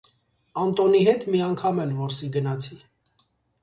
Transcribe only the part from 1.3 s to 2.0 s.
մի անգամ էլ